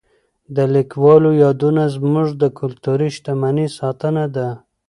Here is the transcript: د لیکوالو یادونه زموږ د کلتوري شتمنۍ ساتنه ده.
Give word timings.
د 0.55 0.57
لیکوالو 0.75 1.29
یادونه 1.43 1.83
زموږ 1.95 2.27
د 2.41 2.43
کلتوري 2.59 3.09
شتمنۍ 3.15 3.67
ساتنه 3.79 4.25
ده. 4.35 4.49